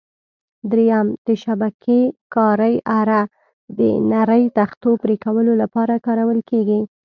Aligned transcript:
درېیم: 0.71 1.07
د 1.27 1.29
شبکې 1.43 1.99
کارۍ 2.35 2.75
اره: 2.99 3.21
د 3.77 3.79
نرۍ 4.11 4.43
تختو 4.57 4.89
پرېکولو 5.01 5.53
لپاره 5.61 5.93
کارول 6.05 6.39
کېږي. 6.49 6.79